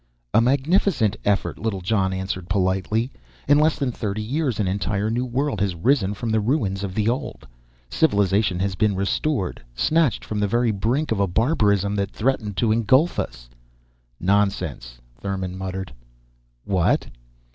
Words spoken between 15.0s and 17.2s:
Thurmon murmured. "What?"